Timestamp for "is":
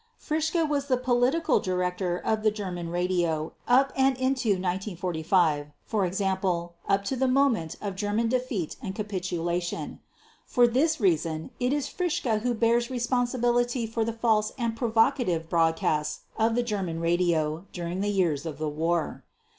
11.71-11.87